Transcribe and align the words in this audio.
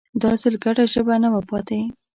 دا 0.21 0.31
ځل 0.41 0.55
ګډه 0.63 0.83
ژبه 0.93 1.15
نه 1.23 1.29
وه 1.33 1.41
پاتې 1.49 1.79